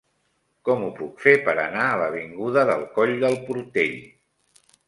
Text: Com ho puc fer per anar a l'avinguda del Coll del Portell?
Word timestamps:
Com 0.69 0.85
ho 0.85 0.89
puc 0.99 1.19
fer 1.25 1.33
per 1.49 1.55
anar 1.65 1.85
a 1.89 2.01
l'avinguda 2.05 2.65
del 2.71 2.89
Coll 2.99 3.17
del 3.27 3.41
Portell? 3.51 3.97